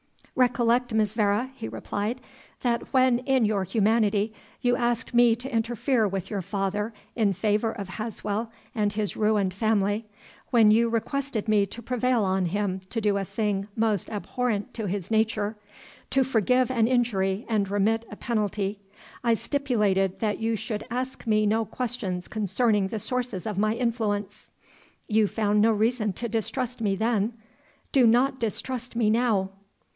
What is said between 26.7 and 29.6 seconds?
me then, do not distrust me now."